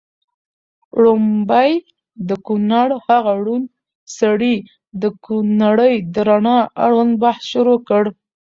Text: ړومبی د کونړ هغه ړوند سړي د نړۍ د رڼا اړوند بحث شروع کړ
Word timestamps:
ړومبی 1.01 1.71
د 2.29 2.31
کونړ 2.45 2.89
هغه 3.07 3.33
ړوند 3.45 3.65
سړي 4.17 4.55
د 5.01 5.03
نړۍ 5.63 5.95
د 6.13 6.15
رڼا 6.29 6.59
اړوند 6.85 7.13
بحث 7.23 7.43
شروع 7.53 7.79
کړ 7.89 8.03